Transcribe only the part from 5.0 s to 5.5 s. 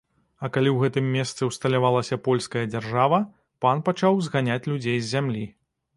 з зямлі.